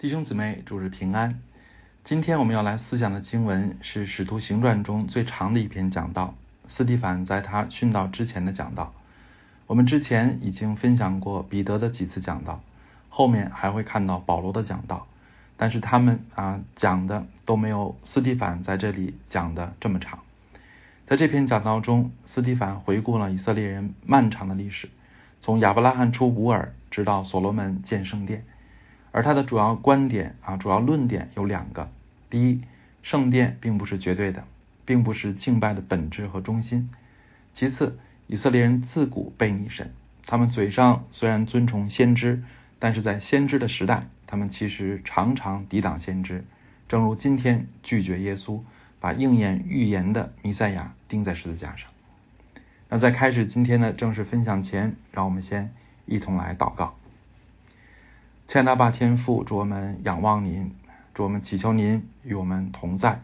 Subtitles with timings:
[0.00, 1.42] 弟兄姊妹，主日平安。
[2.06, 6.32] 今天我们要来思想的经文是《使徒行传》中最长的一篇讲道，
[6.70, 8.94] 斯蒂凡在他殉道之前的讲道。
[9.66, 12.62] 我们之前已经分享过彼得的几次讲道，
[13.10, 15.06] 后面还会看到保罗的讲道，
[15.58, 20.20] 但是他们啊讲的都没有斯蒂凡在这里讲的这么长。
[21.06, 24.88] 在这篇讲道中，斯蒂凡回顾了以色列人漫长的历史，
[25.42, 28.44] 从亚伯拉罕出古尔，直到所罗门建圣殿。
[29.12, 31.90] 而他的主要观点啊，主要论点有两个：
[32.28, 32.62] 第一，
[33.02, 34.44] 圣殿并不是绝对的，
[34.84, 36.88] 并不是敬拜的本质和中心；
[37.52, 39.92] 其次，以色列人自古背逆神，
[40.26, 42.42] 他们嘴上虽然尊崇先知，
[42.78, 46.44] 但是在先知的时代，他们其实常常抵挡先知，
[46.88, 48.60] 正如今天拒绝耶稣，
[49.00, 51.90] 把应验预言的弥赛亚钉在十字架上。
[52.88, 55.72] 那在开始今天的正式分享前，让我们先
[56.06, 56.94] 一同来祷告。
[58.50, 60.74] 千大爸天父，祝我们仰望您，
[61.14, 63.20] 祝我们祈求您与我们同在。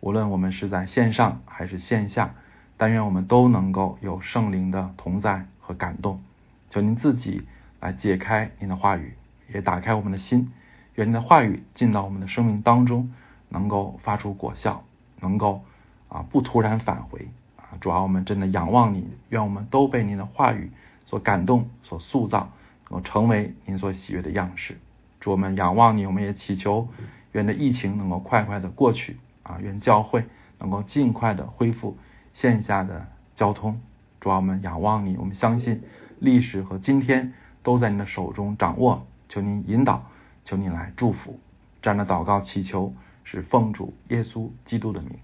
[0.00, 2.34] 无论我们是在线上还是线下，
[2.76, 6.20] 但愿我们都能够有圣灵的同在和感动。
[6.68, 7.46] 求您自己
[7.80, 9.14] 来解开您的话语，
[9.50, 10.52] 也打开我们的心，
[10.96, 13.14] 愿您的话语进到我们的生命当中，
[13.48, 14.84] 能够发出果效，
[15.22, 15.64] 能够
[16.08, 17.80] 啊不突然返回啊。
[17.80, 20.70] 主要我们真的仰望您，愿我们都被您的话语
[21.06, 22.50] 所感动，所塑造。
[22.88, 24.78] 我成为您所喜悦的样式，
[25.18, 26.88] 主我们仰望你，我们也祈求
[27.32, 30.24] 愿的疫情能够快快的过去啊，愿教会
[30.60, 31.98] 能够尽快的恢复
[32.32, 33.80] 线下的交通。
[34.20, 35.82] 主我们仰望你，我们相信
[36.20, 40.08] 历史和今天都在你的手中掌握，求您引导，
[40.44, 41.40] 求您来祝福。
[41.82, 45.18] 这样的祷告祈求是奉主耶稣基督的名，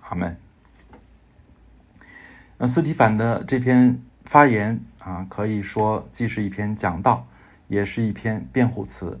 [0.00, 0.38] 阿门。
[2.56, 4.00] 那斯提凡的这篇。
[4.24, 7.26] 发言啊，可以说既是一篇讲道，
[7.66, 9.20] 也是一篇辩护词，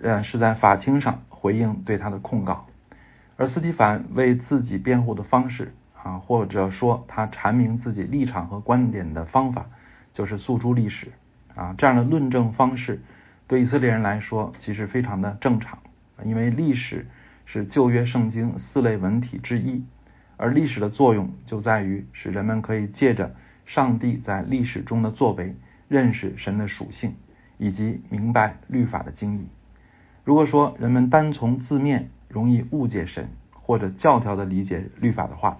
[0.00, 2.66] 呃，是在法庭上回应对他的控告。
[3.36, 9.66] 而斯蒂凡为自己辩护的方式啊，或者说他阐明自己立场和观点的方法，
[10.12, 11.08] 就是诉诸历史
[11.56, 11.74] 啊。
[11.76, 13.02] 这样的论证方式
[13.48, 15.80] 对以色列人来说其实非常的正常，
[16.22, 17.08] 因为历史
[17.46, 19.84] 是旧约圣经四类文体之一，
[20.36, 23.34] 而历史的作用就在于使人们可以借着。
[23.72, 25.54] 上帝在历史中的作为，
[25.86, 27.14] 认识神的属性，
[27.56, 29.46] 以及明白律法的经义。
[30.24, 35.58] 如果说人们单从字面容易误解神，或者教条的理解律法的话，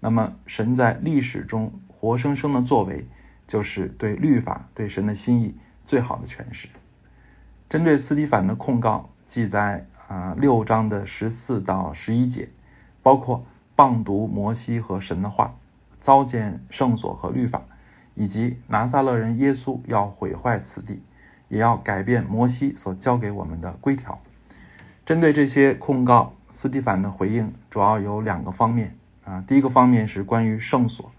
[0.00, 3.06] 那么神在历史中活生生的作为，
[3.46, 5.54] 就是对律法、对神的心意
[5.84, 6.68] 最好的诠释。
[7.68, 12.48] 针对斯蒂凡的控告，记在啊六章的十四到十一节，
[13.00, 15.54] 包括谤读摩西和神的话。
[16.04, 17.62] 糟践圣所和律法，
[18.14, 21.02] 以及拿撒勒人耶稣要毁坏此地，
[21.48, 24.20] 也要改变摩西所教给我们的规条。
[25.06, 29.42] 针对这些控告，斯蒂凡的回应主要有两个方面啊。
[29.48, 31.10] 第一个方面是关于圣所，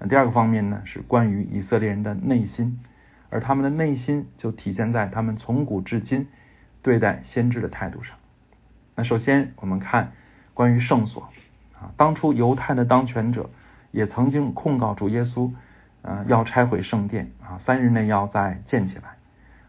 [0.00, 2.80] 那第二个方面呢是关于以色列人的内心，
[3.30, 6.26] 而他们的内心就体现在他们从古至今
[6.82, 8.16] 对待先知的态度上。
[8.96, 10.10] 那首先我们看
[10.52, 11.28] 关于圣所
[11.78, 13.48] 啊，当初犹太的当权者。
[13.92, 15.52] 也曾经控告主耶稣，
[16.02, 19.04] 呃，要拆毁圣殿啊，三日内要再建起来。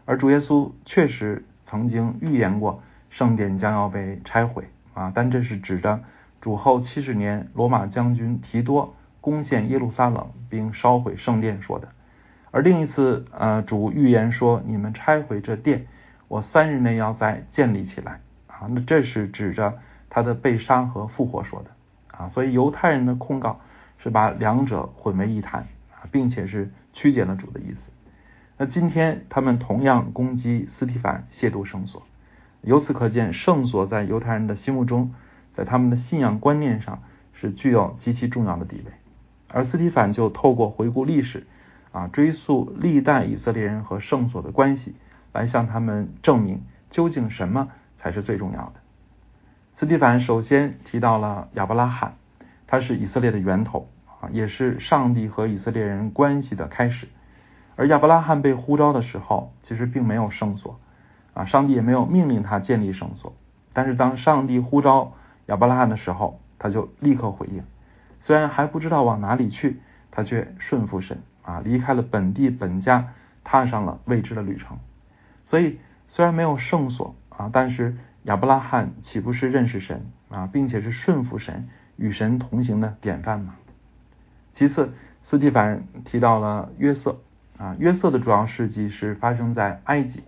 [0.06, 6.00] 而主耶稣确实曾经预言过圣殿将要被拆毁啊，但这是指着
[6.40, 11.88] 主后七十年罗马将军提多攻陷耶路撒冷并烧毁圣殿说的。
[12.50, 15.86] 而另一次，呃，主预言说你们拆毁这殿，
[16.28, 21.70] 我三日内要再建立起来啊，那这是指着他的被杀和复活说的
[22.16, 23.60] 啊，所以犹太人的控告。
[24.04, 27.90] 是把两者混为一谈啊，并且是曲解了主的意思。
[28.58, 32.02] 那今天他们同样攻击斯蒂凡亵渎圣所，
[32.60, 35.14] 由此可见圣所在犹太人的心目中，
[35.54, 38.92] 在他们的信仰观念上是具有极其重要的地位。
[39.48, 41.46] 而斯蒂凡就透过回顾历史
[41.90, 44.94] 啊，追溯历代以色列人和圣所的关系，
[45.32, 46.60] 来向他们证明
[46.90, 48.74] 究竟什么才是最重要的。
[49.72, 52.16] 斯蒂凡首先提到了亚伯拉罕，
[52.66, 53.88] 他是以色列的源头。
[54.32, 57.08] 也是上帝和以色列人关系的开始。
[57.76, 60.78] 而亚伯拉罕被呼召的时候，其实并没有圣所
[61.34, 63.34] 啊，上帝也没有命令他建立圣所。
[63.72, 65.14] 但是当上帝呼召
[65.46, 67.64] 亚伯拉罕的时候，他就立刻回应。
[68.20, 69.80] 虽然还不知道往哪里去，
[70.10, 73.08] 他却顺服神啊，离开了本地本家，
[73.42, 74.78] 踏上了未知的旅程。
[75.42, 83.56] 所以虽然没有圣所啊，但是亚伯拉罕岂不是认识神啊，并且是顺服神、与神同行的典范吗？
[84.54, 87.18] 其次，斯蒂凡提到了约瑟
[87.58, 90.22] 啊，约瑟的主要事迹是发生在埃及，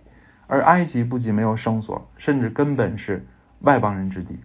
[0.47, 3.25] 而埃及不仅没有圣所，甚至根本是
[3.61, 4.37] 外邦人之地。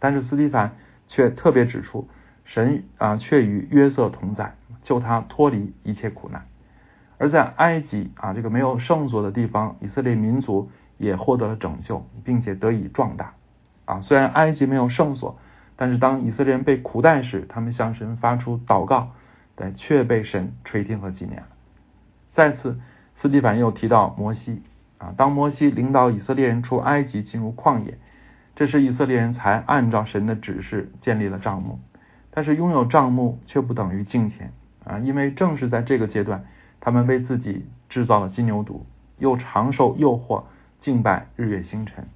[0.00, 0.72] 但是斯蒂凡
[1.06, 2.08] 却特别指出，
[2.44, 6.46] 神啊却与约瑟同在，救他脱离一切苦难。
[7.16, 13.34] 而在埃及啊这个没有圣所的地方，以色列民族也获得了拯救，并且得以壮大。
[13.84, 15.38] 啊，虽然埃及没有圣所，
[15.76, 19.12] 但是当以色列人被苦待时，他们向神发出祷告，
[19.58, 21.48] 但却被神垂听和纪念了。
[22.32, 22.78] 再次，
[23.16, 24.62] 斯蒂凡又提到摩西。
[24.98, 27.98] 啊，当摩西领导以色列人出埃及，进入旷野，
[28.56, 31.78] 这时以色列人才按照神的指示建立了帐幕。
[32.32, 34.52] 但是拥有帐幕却不等于敬虔
[34.84, 36.44] 啊，因为正是在这个阶段，
[36.80, 38.80] 他们为自己制造了金牛犊，
[39.18, 40.42] 又长受诱惑
[40.80, 42.08] 敬拜日月星辰。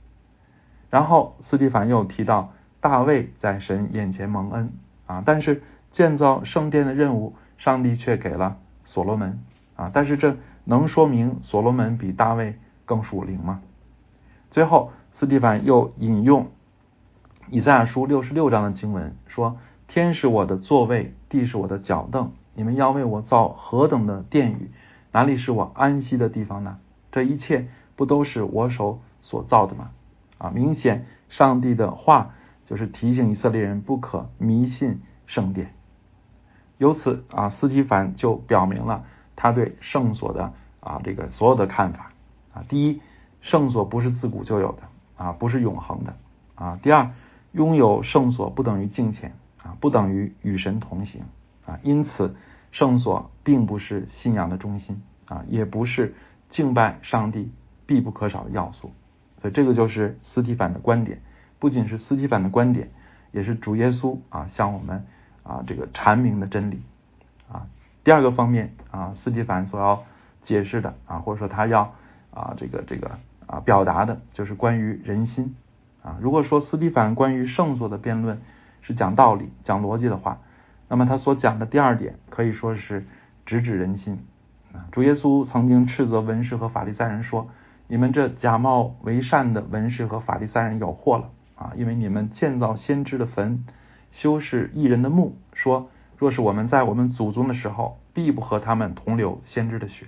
[0.91, 4.73] 然后斯蒂凡又提到大卫在神眼前蒙恩
[5.07, 5.63] 啊，但是
[5.93, 9.39] 建造圣殿的任务，上帝却给了所罗门
[9.77, 12.57] 啊，但是这能说明所罗门比大卫？
[12.85, 13.63] 更属灵吗？
[14.51, 16.49] 最后，斯蒂凡又引用
[17.49, 19.57] 以赛亚书六十六章的经文说
[19.87, 22.33] ：“天是我的座位，地是我的脚凳。
[22.55, 24.71] 你们要为我造何等的殿宇？
[25.13, 26.79] 哪里是我安息的地方呢？
[27.13, 29.91] 这一切不都是我手所造的吗？”
[30.37, 32.33] 啊，明显上帝的话
[32.67, 35.73] 就是提醒以色列人不可迷信圣殿。
[36.83, 39.05] 由此啊，斯蒂凡就表明了
[39.37, 42.11] 他对圣所的啊这个所有的看法。
[42.53, 43.01] 啊，第一，
[43.41, 44.83] 圣所不是自古就有的
[45.17, 46.17] 啊，不是永恒的
[46.57, 46.81] 啊。
[46.83, 47.13] 第二，
[47.53, 51.23] 拥有圣所不等于敬虔啊，不等于与神同行
[51.65, 51.79] 啊。
[51.85, 52.35] 因此，
[52.73, 56.17] 圣所并不是信仰的中心啊，也不是
[56.51, 57.53] 敬拜上帝
[57.87, 58.93] 必不可少的要素。
[59.39, 61.23] 所以，这个就是斯提凡的观点，
[61.61, 62.91] 不仅是斯提凡的观点，
[63.31, 65.07] 也是主耶稣啊向我们
[65.43, 66.83] 啊这个阐明的真理
[67.51, 67.67] 啊。
[68.05, 70.05] 第二个方面啊，斯蒂凡所要
[70.41, 71.95] 解释的啊，或者说他要。
[72.35, 75.55] 啊，这个这个啊，表达的就是关于人心
[76.03, 76.17] 啊。
[76.19, 78.41] 如果说斯蒂凡关于圣所的辩论
[78.81, 80.39] 是讲道理、讲逻辑的话，
[80.89, 83.07] 那么他所讲的第二点可以说是
[83.45, 84.25] 直指人心
[84.73, 84.89] 啊。
[84.93, 87.51] 主耶稣曾经斥责文士和法利赛人说
[87.87, 91.73] ：“你们这假冒为善的文士和法利赛人有祸了啊！
[91.77, 93.67] 因为你们建造先知的坟，
[94.13, 100.07] 修饰异人的墓，说若是我们在我们祖宗的时候，必不和他们同流先知的血。”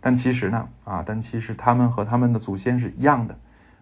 [0.00, 3.36] 但其实呢，啊，但其实他们和他们的祖先是一样的，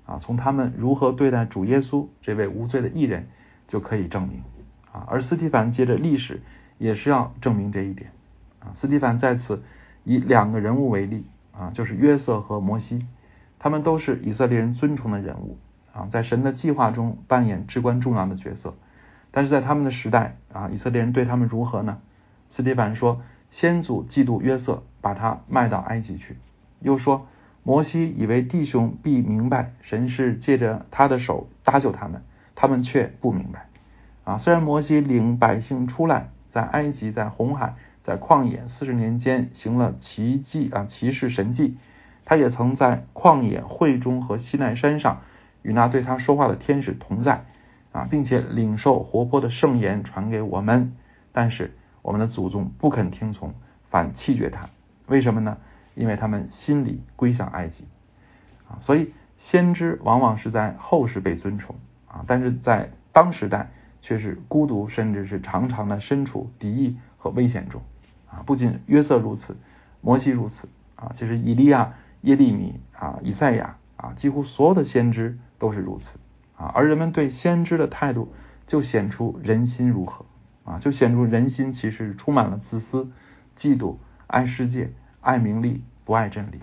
[0.07, 3.29] 啊，从他们如何对待主耶稣这位无罪的异人
[3.69, 4.43] 就可以证明，
[4.93, 6.41] 啊，而斯蒂凡接着历史
[6.79, 8.11] 也是要证明这一点，
[8.61, 9.63] 啊，斯蒂凡在此
[10.05, 13.05] 以两个人物为例，啊，就是约瑟和摩西，
[13.59, 15.59] 他们都是以色列人尊崇的人物，
[15.93, 18.75] 啊，在神的计划中扮演至关重要的角色，
[19.31, 21.99] 但是在他们的时代，啊，以色列人对他们如何呢？
[22.49, 23.23] 斯蒂凡说。
[23.49, 26.37] 先祖嫉妒约瑟，把他卖到埃及去。
[26.81, 27.29] 又说，
[27.63, 32.25] 摩西以为弟兄必明白神是借着他的手搭救他们，
[32.57, 33.69] 他们却不明白。
[34.25, 41.79] 啊，虽然摩西领百姓出来，在埃及、在红海、在旷野四十年间行了奇迹啊，奇事神迹，
[42.25, 45.23] 他也曾在旷野会中和西奈山上
[45.63, 47.47] 与那对他说话的天使同在
[47.97, 50.97] 啊，并且领受活泼的圣言传给我们，
[51.33, 51.73] 但是。
[52.03, 53.53] 我们的祖宗不肯听从，
[53.91, 54.71] 反弃绝他，
[55.09, 55.59] 为什么呢？
[55.97, 57.85] 因为他们心里归向埃及
[58.69, 58.79] 啊。
[58.79, 61.75] 所以先知往往是在后世被尊崇
[62.07, 63.73] 啊，但是在当时代
[64.03, 67.83] 却是孤独，甚至是常常的身处敌意和危险中
[68.31, 68.45] 啊。
[68.47, 69.57] 不仅约瑟如此，
[70.01, 76.21] 摩西如此啊，其实以利亚、耶利米啊、以赛亚啊，几乎所有的先知都是如此
[76.57, 76.71] 啊。
[76.75, 78.33] 而人们对先知的态度，
[78.67, 80.27] 就显出人心如何。
[80.65, 83.13] 啊，就显出人心其实充满了自私、
[83.57, 86.59] 嫉妒、爱世界、爱名利、不爱真理。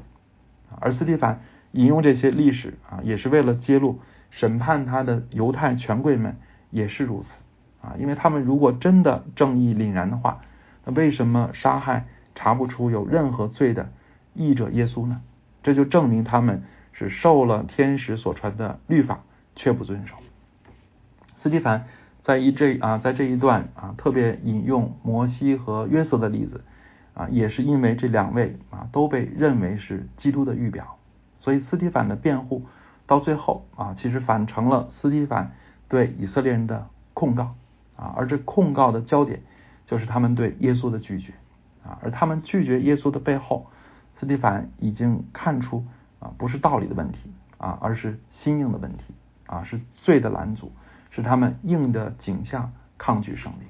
[0.81, 1.39] 而斯蒂凡
[1.71, 6.35] 引用这些历史啊，也是为了揭露审判他的犹太权贵们
[6.69, 7.33] 也是如此
[7.81, 10.41] 啊，因为他们如果真的正义凛然的话，
[10.83, 13.89] 那为什么杀害查不出有任何罪的
[14.33, 15.21] 义者耶稣呢？
[15.62, 19.23] 这就证明他们是受了天使所传的律法
[19.55, 20.15] 却不遵守。
[21.36, 21.86] 斯蒂凡。
[22.24, 26.63] 在一这啊，在这一段啊，特别引用摩西和约瑟的例子
[27.13, 30.95] 啊，也是因为这两位啊都被认为是基督的预表，
[31.38, 32.63] 所以斯蒂凡的辩护
[33.05, 35.51] 到最后啊，其实反成了斯蒂凡
[35.89, 37.55] 对以色列人的控告
[37.98, 39.41] 啊，而这控告的焦点
[39.86, 41.33] 就是他们对耶稣的拒绝
[41.83, 43.67] 啊，而他们拒绝耶稣的背后，
[44.13, 45.86] 斯蒂凡已经看出
[46.22, 49.13] 啊，不是道理的问题啊，而是心硬的问题
[49.45, 50.71] 啊，是罪的拦阻。
[51.15, 53.65] 是他们硬着景象抗拒胜利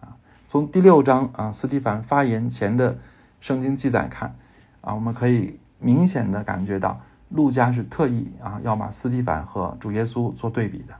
[0.00, 0.16] 啊！
[0.46, 2.96] 从第六章啊，斯蒂凡发言前的
[3.42, 4.36] 圣经记载看
[4.80, 10.94] 啊，我们可以明显的感觉到路加是特意啊要把斯蒂凡和主耶稣做对比的。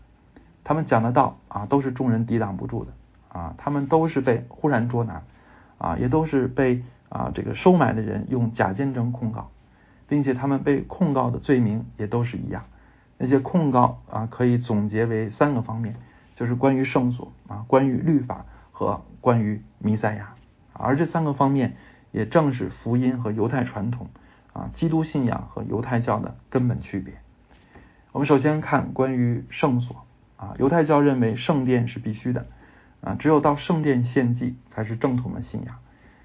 [0.63, 2.93] 他们讲的道啊，都是众人抵挡不住的
[3.31, 5.23] 啊，他们都是被忽然捉拿
[5.79, 9.49] 啊，也都是被啊这个收买的人用假见证控告，
[10.07, 12.65] 并且他们被控告的罪名也都是一样。
[13.19, 15.97] 那些控告啊，可以总结为三个方面，
[16.35, 20.35] 就是关于圣所啊，关于律法和关于弥赛亚。
[20.73, 21.77] 而这三个方面，
[22.13, 24.09] 也正是福音和犹太传统
[24.53, 27.15] 啊，基督信仰和犹太教的根本区别。
[28.13, 30.05] 我们首先看关于圣所
[30.37, 32.47] 啊，犹太教认为圣殿是必须的
[33.01, 35.77] 啊，只有到圣殿献祭才是正统的信仰，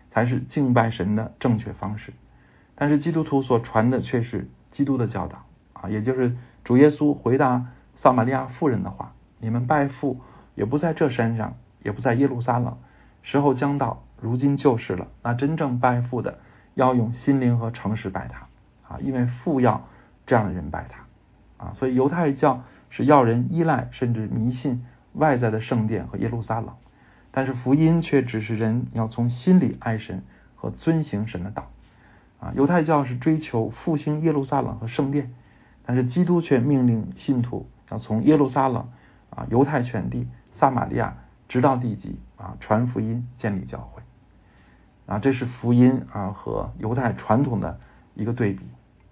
[0.09, 2.13] 才是敬拜神的正确方式。
[2.75, 6.35] 但是基督徒所传的却是基督的教导啊，也就是
[6.71, 7.65] 主耶稣回答
[7.97, 10.21] 撒玛利亚妇人的话：“你们拜父
[10.55, 12.77] 也不在这山上，也不在耶路撒冷，
[13.21, 15.07] 时候将到。”如今就是了。
[15.21, 16.39] 那真正拜父的，
[16.73, 18.47] 要用心灵和诚实拜他
[18.87, 19.85] 啊，因为父要
[20.25, 21.73] 这样的人拜他啊。
[21.73, 26.69] 所以犹太教是要人依赖甚至迷信外在的圣殿和耶路撒冷，
[27.31, 30.23] 但是福音却只是人要从心里爱神
[30.55, 31.69] 和遵行神的道
[32.39, 32.53] 啊。
[32.55, 35.33] 犹太教是追求复兴耶路撒冷和圣殿，
[35.85, 38.89] 但是基督却命令信徒要从耶路撒冷
[39.29, 44.01] 啊、犹太全地、撒玛利亚直到地极啊，传福音、建立教会。
[45.07, 47.79] 啊，这是福音啊和犹太传统的
[48.13, 48.65] 一个对比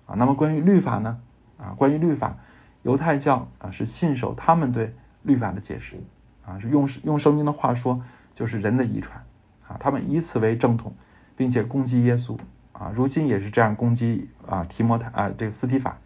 [0.06, 0.16] 啊。
[0.16, 1.20] 那么关于律法呢？
[1.58, 2.38] 啊，关于律法，
[2.84, 5.98] 犹太教啊是信守他们对律法的解释
[6.46, 8.02] 啊，是用用圣经的话说，
[8.34, 9.24] 就是人的遗传
[9.68, 9.76] 啊。
[9.80, 10.94] 他们以此为正统，
[11.36, 12.38] 并且攻击耶稣
[12.72, 12.94] 啊。
[12.96, 15.98] 如今也是这样攻击啊提摩太啊这个斯提法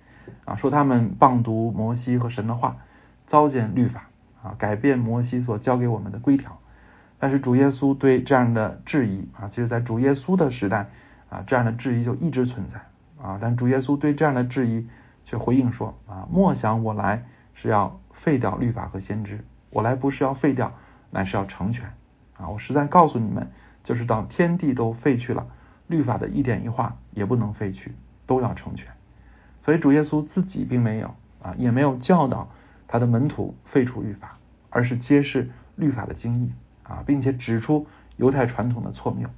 [0.46, 2.78] 啊，说他们谤读摩西和神的话，
[3.28, 4.10] 糟践律法
[4.42, 6.60] 啊，改变摩西所教给我们的规条。
[7.20, 10.90] 但是主耶稣对这样的质疑啊，其实，在主耶稣的时代
[11.30, 12.82] 啊，这样的质疑就一直存在
[13.24, 13.40] 啊。
[13.42, 14.88] 但主耶稣对这样的质疑
[15.24, 20.74] 却回应说啊：“莫想我来是要废掉律法和先知，我来不是要废掉，
[21.12, 21.94] 乃是要成全
[22.38, 22.50] 啊！
[22.50, 23.52] 我实在告诉你们，
[23.84, 25.48] 就是到天地都废去了，
[25.88, 27.94] 律法的一点一画也不能废去，
[28.26, 28.92] 都要成全。
[29.64, 32.50] 所以主耶稣自己并没有啊，也没有教导
[32.88, 34.38] 他的门徒废除律法，
[34.70, 36.52] 而是揭示律法的精义。”
[36.84, 39.30] 啊，并且指出犹太传统的错谬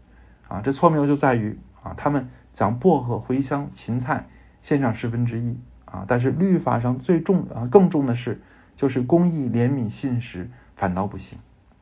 [0.47, 4.25] 啊，这错谬就在于啊，他们讲薄荷、茴香、芹菜
[4.63, 8.41] 献上十分之一啊，但是律法上最重啊更重的是
[8.75, 11.37] 就是公义、怜悯、信实反倒不行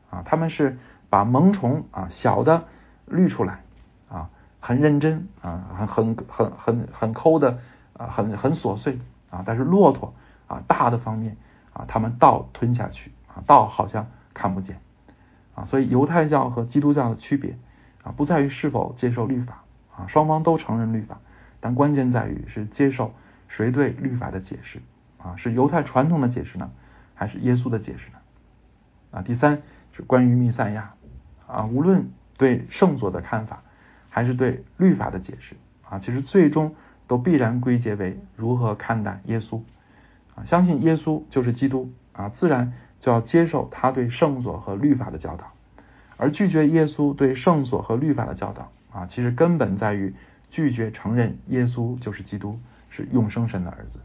[0.10, 0.78] 啊，他们是
[1.10, 2.66] 把萌虫啊小的
[3.06, 3.64] 滤出来
[4.10, 7.60] 啊，很认真啊，很很很很很抠的
[7.98, 10.14] 啊，很很琐碎啊，但是骆驼
[10.48, 11.38] 啊大的方面
[11.74, 14.80] 啊，他们倒吞下去啊，倒好像看不见。
[15.56, 17.58] 啊，所以犹太教和基督教的区别
[18.04, 19.64] 啊，不在于是否接受律法
[19.96, 21.20] 啊，双方都承认律法，
[21.60, 23.14] 但关键在于是接受
[23.48, 24.82] 谁对律法的解释
[25.22, 26.72] 啊，是犹太传统的解释呢，
[27.14, 28.18] 还是耶稣的解释呢？
[29.12, 30.96] 啊，第三是关于弥赛亚
[31.46, 33.62] 啊，无论对圣所的看法，
[34.10, 35.56] 还是对律法的解释
[35.88, 36.74] 啊，其实最终
[37.08, 39.62] 都必然归结为如何看待耶稣
[40.36, 42.74] 啊，相信耶稣就是基督啊，自然。
[43.00, 45.52] 就要接受他对圣所和律法的教导，
[46.16, 50.16] 而拒绝耶稣对圣所和律法的教导啊，其实根本在于
[50.50, 54.00] 拒绝承认耶稣就是基督，是永生神的儿子。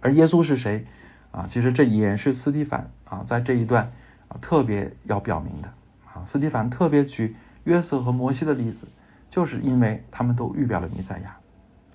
[0.00, 0.86] 而耶稣是谁
[1.32, 1.48] 啊？
[1.50, 3.92] 其实这也是斯蒂凡啊在这一段
[4.28, 5.68] 啊特别要表明的
[6.14, 6.24] 啊。
[6.24, 8.88] 斯蒂凡特别举约瑟和摩西的例子，
[9.28, 11.36] 就是因为他们都预表了弥赛亚，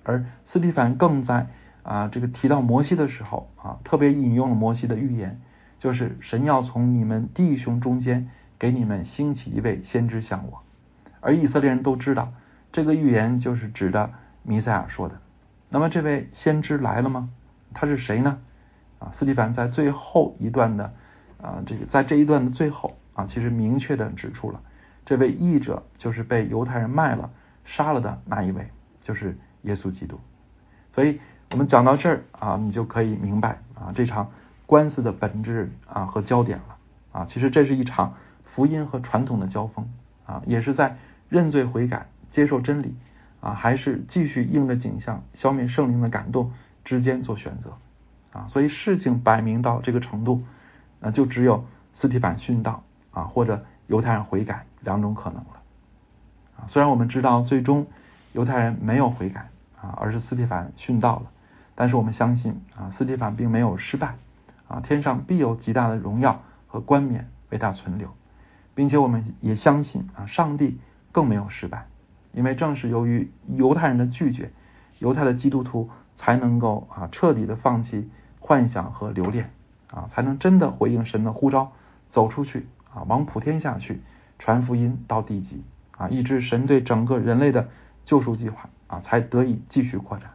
[0.08, 1.48] 而斯蒂凡更在
[1.82, 5.40] 啊这个提到摩西的时候啊，特别引用了摩西的预言。
[5.78, 10.64] 就是神要从你们弟兄中间给你们兴起一位先知像我，
[11.20, 12.32] 而以色列人都知道
[12.72, 14.10] 这个预言就是指的
[14.42, 15.20] 弥赛亚说的。
[15.68, 17.30] 那么这位先知来了吗？
[17.74, 18.40] 他是谁呢？
[18.98, 20.92] 啊，斯蒂凡在最后一段的
[21.40, 24.60] 啊这个在这一段的最后啊，其实明确的指出了
[25.04, 27.30] 这位译者就是被犹太人卖了
[27.64, 28.68] 杀了的那一位，
[29.00, 29.38] 就是
[29.68, 30.18] 耶稣基督。
[30.90, 31.20] 所以
[31.52, 34.32] 我们讲到这儿啊，你就可以明白啊这场。
[34.68, 36.76] 官司的本质啊和焦点了
[37.10, 38.12] 啊，其实这是一场
[38.44, 39.88] 福音和传统的交锋
[40.26, 40.98] 啊，也是在
[41.30, 42.94] 认罪悔改、接受真理
[43.40, 46.52] 啊，还是继续应着景象消灭圣灵的感动
[46.84, 47.78] 之间做选择
[48.30, 48.46] 啊。
[48.48, 50.42] 所以事情摆明到这个程度，
[51.00, 55.62] 那就只有斯提凡殉道啊，或者犹太人悔改两种可能了
[56.58, 56.68] 啊。
[56.68, 57.86] 虽然我们知道最终
[58.34, 59.48] 犹太人没有悔改
[59.80, 61.30] 啊，而是斯蒂凡殉道了，
[61.74, 64.16] 但是我们相信啊，斯蒂凡并没有失败。
[64.66, 68.10] 啊，天上必有极大的荣耀和冠冕为他存留，
[68.74, 70.78] 并且我们也相信啊，上帝
[71.10, 71.86] 更没有失败，
[72.32, 74.52] 因为正是由于犹太人的拒绝，
[74.98, 79.50] 犹太的基督徒才能够啊彻底的放弃幻想和留恋
[79.90, 81.72] 啊，才能真的回应神的呼召，
[82.10, 84.02] 走出去啊，往普天下去
[84.38, 85.64] 传福音到地极
[85.96, 87.70] 啊，以致神对整个人类的
[88.04, 90.30] 救赎计划啊才得以继续扩展。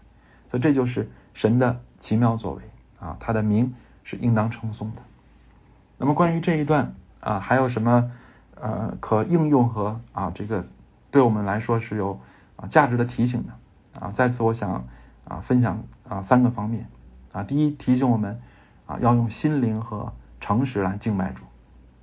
[0.48, 2.62] 所以这就是神的奇妙作为
[3.00, 5.02] 啊，他的名是应当称颂的。
[5.98, 8.12] 那么关于这一段啊，还有什么
[8.56, 10.66] 呃可应用和啊这个
[11.12, 12.20] 对我们来说是有
[12.56, 14.14] 啊价值的提醒的啊？
[14.16, 14.86] 在此我想
[15.26, 16.88] 啊分享啊三个方面
[17.32, 17.44] 啊。
[17.44, 18.42] 第一，提醒我们
[18.86, 21.44] 啊要用心灵和诚实来敬拜主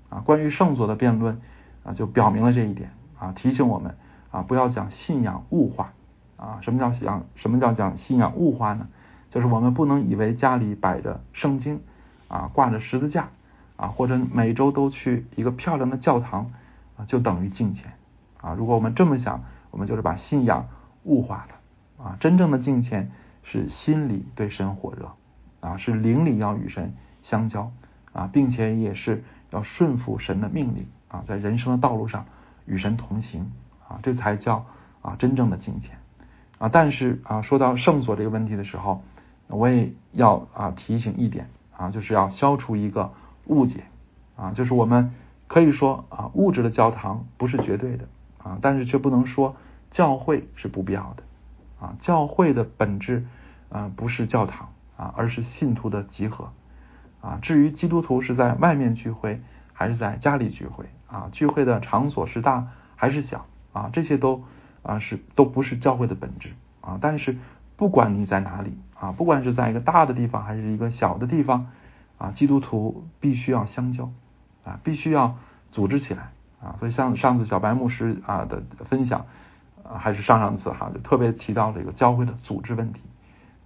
[0.08, 0.20] 啊。
[0.20, 1.40] 关于圣所的辩论
[1.84, 3.96] 啊，就表明了这一点啊，提醒我们
[4.30, 5.92] 啊不要将信仰物化
[6.40, 6.58] 啊。
[6.62, 8.88] 什么叫讲什么叫讲信仰物化呢？
[9.28, 11.80] 就是我们不能以为家里摆着圣经
[12.28, 13.28] 啊，挂着十字架。
[13.76, 16.52] 啊，或者每周都去一个漂亮的教堂
[16.98, 17.94] 啊，就等于敬虔
[18.38, 18.52] 啊。
[18.52, 20.68] 如果我们这么想，我们就是把信仰
[21.04, 22.16] 物化了啊。
[22.20, 23.10] 真正的敬虔
[23.42, 25.12] 是心里对神火热
[25.66, 27.72] 啊，是灵里要与神相交
[28.12, 32.26] 啊，并且也是要顺服神的命令啊，在人生的道路上
[32.66, 33.50] 与神同行
[33.88, 34.66] 啊，这才叫
[35.00, 35.96] 啊真正的敬虔
[36.60, 36.68] 啊。
[36.68, 39.02] 但是啊，说到圣所这个问题的时候，
[39.48, 43.10] 我也要啊提醒一点啊，就是要消除一个。
[43.46, 43.82] 误解
[44.36, 45.12] 啊，就是我们
[45.48, 48.04] 可以说啊，物质的教堂不是绝对的
[48.38, 49.56] 啊，但是却不能说
[49.90, 51.24] 教会是不必要的
[51.80, 51.96] 啊。
[52.00, 53.26] 教会的本质
[53.70, 56.52] 啊，不是教堂啊，而是信徒的集合
[57.20, 57.40] 啊。
[57.42, 59.40] 至于基督徒是在外面聚会
[59.72, 64.44] 还是在家里聚会啊，聚会的场所是大还是小啊，这些都
[64.82, 66.98] 啊是都不是教会的本质啊。
[67.00, 67.36] 但是
[67.76, 71.68] 不管你在哪里啊，不管是在一个大的地方还是一个小的地方。
[72.20, 74.10] 啊，基督徒必须要相交
[74.62, 75.38] 啊，必须要
[75.72, 76.32] 组织起来
[76.62, 76.76] 啊。
[76.78, 79.24] 所以像上次小白牧师啊的分享，
[79.82, 83.00] 啊还是上上次哈，就特别提到这个教会的组织问题。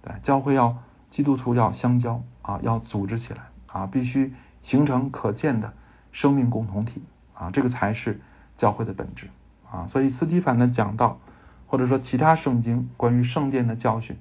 [0.01, 0.77] 对，教会要
[1.11, 5.73] 基督徒要相交啊，要组织起来啊，必须形成可见的
[6.13, 8.21] 生命共同体啊，这个才是
[8.55, 9.27] 教会的本质
[9.75, 9.87] 啊。
[9.87, 11.19] 所以斯蒂凡的讲道，
[11.67, 14.15] 或者说其他圣经关于圣殿的教训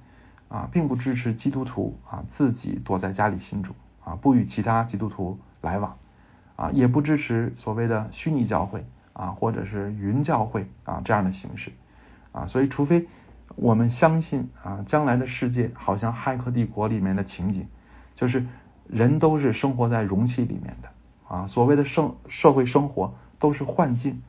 [0.48, 3.74] 啊，并不支持基督徒啊自己躲在家里信主。
[4.06, 5.96] 啊，不与其他基督徒来往，
[6.56, 11.72] 啊，也不支持所谓的虚拟教会啊，或者是云教会啊这样的形式
[12.30, 12.44] 啊。
[12.46, 13.06] 所以，除非
[13.56, 17.66] 我们相信啊，将来的世界好像《骇客帝国》里面的情景，
[18.14, 18.44] 就是
[18.86, 20.90] 人都是生活在容器里面的
[21.26, 21.46] 啊。
[21.46, 24.20] 所谓的生社会生活都是幻境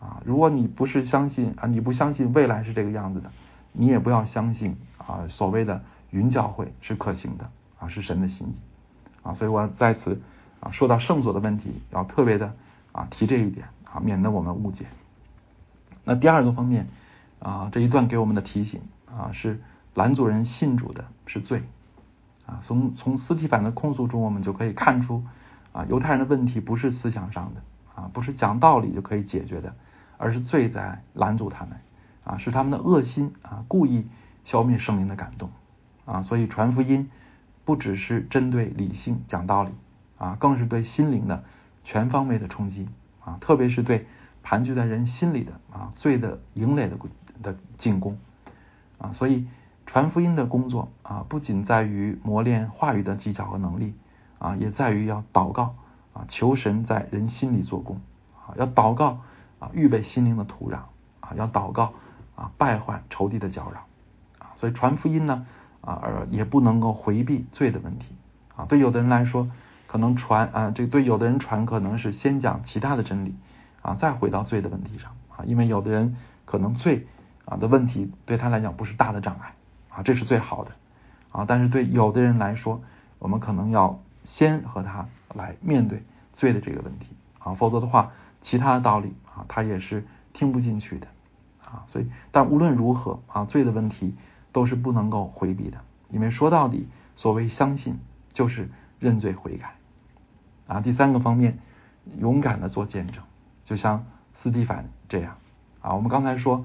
[0.00, 0.22] 啊。
[0.24, 3.30] 如果你不是相信啊，你不相信未来是这个样子的，
[3.72, 8.54] 你也不要相信啊，所谓的云教会是可行的啊，是神的心意。
[9.22, 10.20] 啊，所以我在此
[10.60, 12.54] 啊说到圣所的问题，要特别的
[12.92, 14.86] 啊提这一点啊，免得我们误解。
[16.04, 16.86] 那第二个方面
[17.40, 19.60] 啊，这一段给我们的提醒啊，是
[19.94, 21.64] 兰族人信主的是罪
[22.46, 22.60] 啊。
[22.62, 25.24] 从从斯提凡的控诉中，我们就可以看出
[25.72, 27.60] 啊，犹太人的问题不是思想上的
[28.00, 29.74] 啊，不是讲道理就可以解决的，
[30.18, 31.78] 而是罪在拦阻他们
[32.24, 34.06] 啊，是他们的恶心啊，故意
[34.44, 35.50] 消灭圣灵的感动
[36.04, 37.10] 啊，所以传福音。
[37.64, 39.72] 不只是针对理性讲道理
[40.18, 41.42] 啊，更是对心灵的
[41.82, 42.88] 全方位的冲击
[43.24, 44.06] 啊，特别是对
[44.44, 46.96] 盘踞在人心里的啊罪的营垒的
[47.42, 48.18] 的进攻
[48.98, 49.48] 啊，所以
[49.84, 53.94] 传福音的工作啊，不仅在于磨练话语的技巧和能力
[54.38, 55.74] 啊，也在于要祷告
[56.12, 58.00] 啊，求神在人心里做工
[58.46, 59.22] 啊，要祷告
[59.58, 60.76] 啊，预备心灵的土壤
[61.20, 61.92] 啊，要祷告
[62.34, 63.86] 啊，败坏仇敌的搅扰
[64.38, 65.46] 啊，所以传福音呢。
[65.82, 68.16] 啊，而也不能够回避罪的问题
[68.56, 68.64] 啊。
[68.64, 69.48] 对有的人来说，
[69.86, 73.36] 可能传啊，这对有的人传可能是先讲其他的真理
[73.82, 75.44] 啊，再回到罪的问题上啊。
[75.44, 77.06] 因为有的人可能罪
[77.44, 79.54] 啊的问题对他来讲不是大的障碍
[79.90, 80.72] 啊，这是最好的
[81.30, 81.44] 啊。
[81.46, 82.80] 但是对有的人来说，
[83.20, 86.02] 我们可能要先和他来面对
[86.34, 88.10] 罪的这个问题啊，否则的话，
[88.42, 91.06] 其他的道理啊，他也是听不进去的
[91.64, 91.84] 啊。
[91.88, 94.14] 所以，但无论如何啊，罪的问题。
[94.52, 95.76] 都是不能够回避的，
[96.08, 97.98] 因为说到底，所谓相信
[98.32, 99.74] 就是认罪悔改
[100.66, 100.80] 啊。
[100.80, 101.58] 第三个方面，
[102.16, 103.22] 勇敢的做见证，
[103.66, 105.36] 就像斯蒂凡这样
[105.82, 105.94] 啊。
[105.94, 106.64] 我们刚才说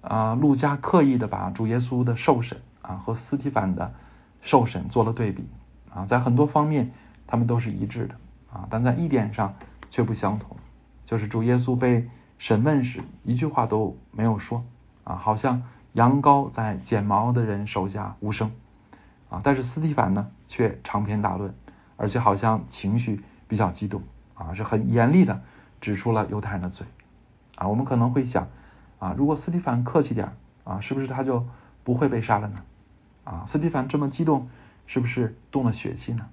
[0.00, 3.92] 啊，路加刻意的把主耶稣的受审啊和斯蒂凡的
[4.40, 5.46] 受审做了对比
[5.94, 6.92] 啊，在很多方面
[7.26, 8.14] 他们都是一致的
[8.50, 9.56] 啊，但在一点上
[9.90, 10.56] 却不相同，
[11.06, 14.64] 就是主耶稣被审问时一句话都没有说
[15.04, 15.62] 啊，好像。
[15.92, 18.52] 羊羔在剪毛的人手下无声
[19.30, 21.54] 啊，但是斯蒂凡呢却长篇大论，
[21.96, 24.02] 而且好像情绪比较激动
[24.34, 25.40] 啊，是很严厉的
[25.80, 26.86] 指出了犹太人的罪
[27.54, 27.66] 啊。
[27.68, 28.48] 我们可能会想
[28.98, 30.32] 啊，如果斯蒂凡客气点
[30.64, 31.46] 啊，是不是他就
[31.82, 32.60] 不会被杀了呢？
[33.24, 34.50] 啊，斯蒂凡这么激动，
[34.86, 36.26] 是不是动了血气呢？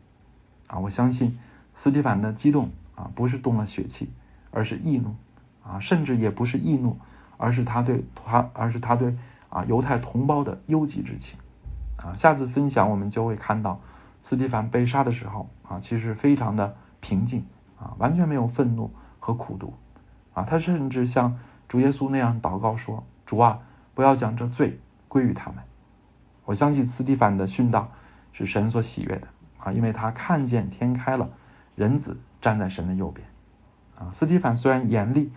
[0.67, 1.39] 啊，我相信
[1.81, 4.09] 斯蒂凡的激动啊，不是动了血气，
[4.53, 5.15] 而是易怒
[5.63, 6.97] 啊，甚至也不是易怒，
[7.37, 9.17] 而是他对他，而是他对
[9.49, 11.37] 啊犹太同胞的忧急之情
[11.97, 12.15] 啊。
[12.17, 13.81] 下次分享我们就会看到
[14.29, 17.45] 斯蒂凡被杀的时候啊，其实非常的平静
[17.79, 19.73] 啊，完全没有愤怒和苦毒
[20.33, 23.59] 啊，他甚至像主耶稣那样祷告说：“主啊，
[23.95, 25.63] 不要将这罪归于他们。”
[26.45, 27.89] 我相信斯蒂凡的殉道
[28.33, 31.29] 是神所喜悦的啊，因为他看见天开了，
[31.75, 33.25] 人子站在神的右边
[33.97, 34.11] 啊。
[34.13, 35.31] 斯蒂凡虽然严厉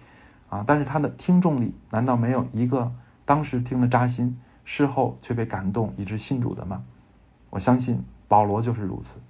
[0.48, 2.92] 啊，但是他的听众里难道没有一个
[3.24, 6.84] 当时听了扎心，事后却被感动以致信主的吗？
[7.50, 9.20] 我相信保罗就是如此，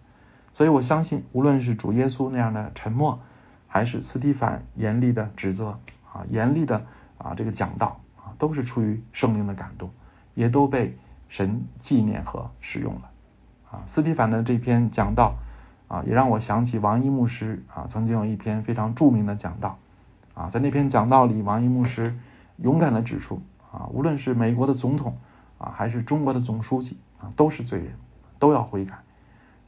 [0.52, 3.20] 所以我相信无论是主耶稣那样的沉默，
[3.66, 5.78] 还是斯蒂凡严厉的指责
[6.12, 6.84] 啊，严厉的
[7.18, 9.90] 啊这个讲道啊，都是出于圣灵的感动，
[10.34, 10.96] 也都被。
[11.28, 13.10] 神纪念和使用了
[13.68, 15.34] 啊，斯蒂凡的这篇讲道
[15.88, 19.78] 啊，也让我想起王一牧师啊，曾经有一篇非常著名的讲道
[20.34, 22.18] 啊，在那篇讲道里，王一牧师
[22.56, 25.16] 勇敢的指出啊，无论是美国的总统
[25.58, 27.94] 啊，还是中国的总书记啊，都是罪人，
[28.38, 28.98] 都要悔改。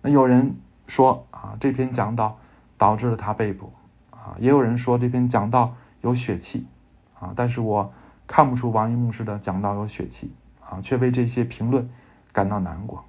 [0.03, 2.39] 那有人说啊，这篇讲道
[2.77, 3.73] 导致了他被捕
[4.11, 6.67] 啊，也有人说这篇讲道有血气
[7.19, 7.93] 啊，但是我
[8.27, 10.33] 看不出王一牧师的讲道有血气。
[10.71, 11.89] 啊，却为这些评论
[12.31, 13.07] 感到难过。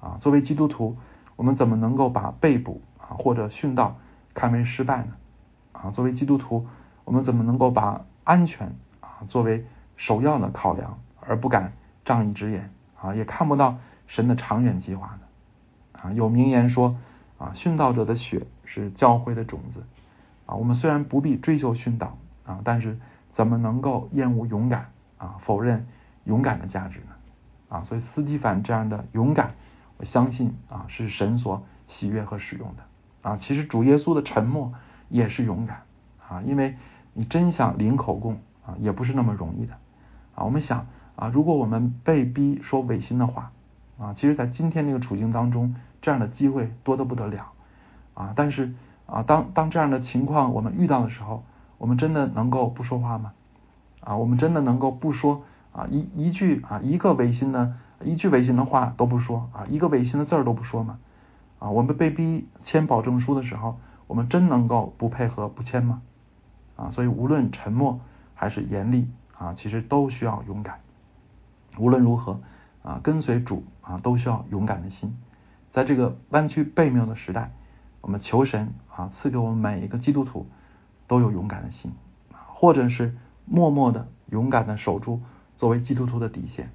[0.00, 0.96] 啊，作为基督徒，
[1.42, 3.96] 我们怎么能够把被捕啊或者殉道
[4.32, 5.14] 看为失败呢？
[5.72, 6.68] 啊，作为基督徒，
[7.04, 11.72] 我们怎么能够把安全啊作为首要的考量，而不敢
[12.04, 16.00] 仗义直言啊，也看不到神的长远计划呢？
[16.00, 16.96] 啊，有名言说
[17.38, 19.82] 啊，殉道者的血是教会的种子。
[20.46, 23.00] 啊，我们虽然不必追求殉道啊，但是
[23.32, 25.88] 怎么能够厌恶勇敢啊，否认？
[26.22, 27.06] 勇敢的价值呢？
[27.68, 29.54] 啊，所以斯蒂凡这样的勇敢，
[30.02, 33.36] 相信啊是神所喜悦和使用的啊。
[33.36, 34.72] 其实主耶稣的沉默
[35.08, 35.82] 也是勇敢
[36.28, 36.76] 啊，因为
[37.12, 38.34] 你真想领口供
[38.66, 39.74] 啊，也不是那么容易的
[40.34, 40.44] 啊。
[40.44, 40.86] 我们想
[41.16, 43.52] 啊，如果我们被逼说违心的话
[43.98, 47.52] 啊，其实，在今天这个处境当中，这样的机会多得不得了
[48.14, 48.32] 啊。
[48.34, 48.72] 但是
[49.06, 51.44] 啊，当当这样的情况我们遇到的时候，
[51.78, 53.32] 我们真的能够不说话吗？
[54.00, 55.44] 啊，我们真的能够不说？
[55.72, 60.98] 啊，一一句啊，一个违心的，一句违心的话都不说啊，一个违心的字儿都不说嘛？
[61.58, 66.02] 啊，我们被逼签保证书的时候，我们真能够不配合不签吗？
[66.76, 68.00] 啊，所以无论沉默
[68.34, 70.80] 还是严厉啊，其实都需要勇敢。
[71.78, 72.40] 无论如何
[72.82, 75.16] 啊，跟随主啊，都需要勇敢的心。
[75.72, 77.52] 在这个弯曲背谬的时代，
[78.00, 80.46] 我们求神啊，赐给我们每一个基督徒
[81.06, 81.92] 都有勇敢的心，
[82.48, 85.20] 或者是默默的勇敢的守住。
[85.54, 86.70] 作为基督徒的底线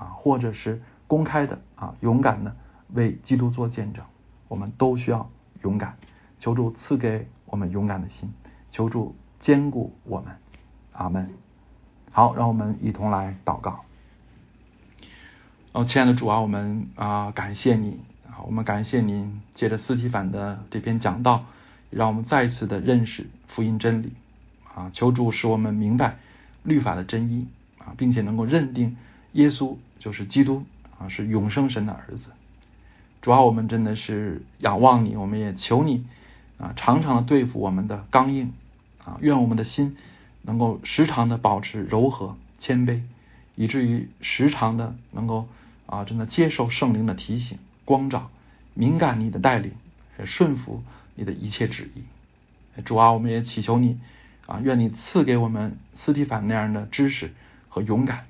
[0.00, 2.56] 啊，或者是公开的啊，勇敢的
[2.94, 4.02] 为基督做见证，
[4.48, 5.30] 我们都需要
[5.62, 5.98] 勇敢。
[6.38, 8.32] 求助赐给我们勇敢的心，
[8.70, 10.36] 求助坚固我们。
[10.92, 11.30] 阿门。
[12.10, 13.84] 好，让我们一同来祷告。
[15.72, 21.44] 哦，亲爱的主啊，我们啊感谢你啊，我们感谢您借着斯提凡的这篇讲道，
[21.90, 24.14] 让我们再一次的认识福音真理
[24.74, 24.90] 啊。
[24.94, 26.16] 求主使我们明白
[26.62, 27.48] 律法的真意。
[27.78, 28.98] 啊，并且能够认定
[29.32, 30.64] 耶稣就是基督
[30.98, 32.30] 啊，是永生神的儿子。
[33.22, 36.04] 主要我们真的是仰望你，我们也求你
[36.58, 38.52] 啊，常常的对付我们的刚硬
[39.04, 39.96] 啊，愿我们的心
[40.42, 43.02] 能够时常的保持柔和谦卑，
[43.54, 45.46] 以至于时常的能够
[45.86, 48.30] 啊，真的接受圣灵的提醒光照，
[48.74, 49.72] 敏感你的带领，
[50.24, 50.82] 顺服
[51.14, 52.82] 你的一切旨意。
[52.82, 54.00] 主啊，我们也祈求你
[54.46, 57.32] 啊，愿你赐给我们斯蒂凡那样的知识。
[57.72, 58.26] 和勇敢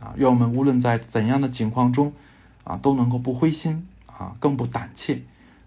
[0.00, 2.12] 啊，愿我们无论在怎样的境况中
[2.64, 5.22] 啊，都能够不灰心啊，更不胆怯，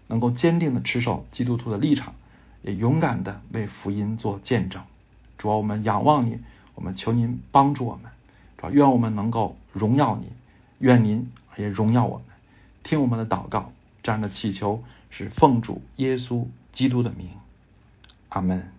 [0.06, 2.14] 能够坚定的持守基督徒的立场，
[2.62, 4.82] 也勇敢的为福音做见证。
[5.36, 6.38] 主啊，我们仰望你，
[6.74, 8.10] 我们求您帮助我们。
[8.56, 10.32] 主啊愿我们能够荣耀你，
[10.78, 12.26] 愿您也荣耀我们，
[12.82, 17.28] 听我们的祷告，这样的祈求是奉主耶稣基督的名，
[18.30, 18.71] 阿门。